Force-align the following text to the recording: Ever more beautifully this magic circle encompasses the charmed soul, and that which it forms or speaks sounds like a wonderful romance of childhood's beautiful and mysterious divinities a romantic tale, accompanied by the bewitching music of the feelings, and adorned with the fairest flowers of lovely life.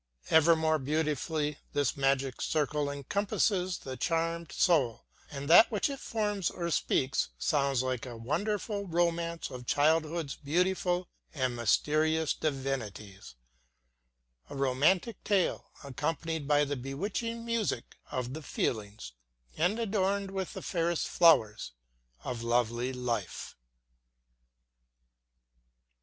Ever 0.31 0.55
more 0.55 0.79
beautifully 0.79 1.59
this 1.73 1.95
magic 1.95 2.41
circle 2.41 2.89
encompasses 2.89 3.77
the 3.77 3.95
charmed 3.95 4.51
soul, 4.51 5.05
and 5.29 5.47
that 5.47 5.69
which 5.69 5.91
it 5.91 5.99
forms 5.99 6.49
or 6.49 6.71
speaks 6.71 7.29
sounds 7.37 7.83
like 7.83 8.07
a 8.07 8.17
wonderful 8.17 8.87
romance 8.87 9.51
of 9.51 9.67
childhood's 9.67 10.35
beautiful 10.35 11.07
and 11.35 11.55
mysterious 11.55 12.33
divinities 12.33 13.35
a 14.49 14.55
romantic 14.55 15.23
tale, 15.23 15.69
accompanied 15.83 16.47
by 16.47 16.65
the 16.65 16.75
bewitching 16.75 17.45
music 17.45 17.95
of 18.09 18.33
the 18.33 18.41
feelings, 18.41 19.11
and 19.55 19.77
adorned 19.77 20.31
with 20.31 20.53
the 20.53 20.63
fairest 20.63 21.07
flowers 21.07 21.73
of 22.23 22.41
lovely 22.41 22.91
life. 22.91 23.55